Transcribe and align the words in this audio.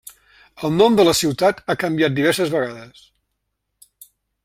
El 0.67 0.71
nom 0.77 0.97
de 0.99 1.05
la 1.05 1.13
ciutat 1.19 1.61
ha 1.67 1.77
canviat 1.83 2.17
diverses 2.17 2.55
vegades. 2.57 3.07